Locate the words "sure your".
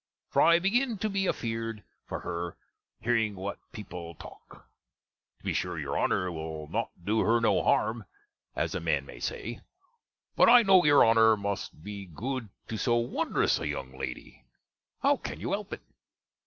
5.53-5.95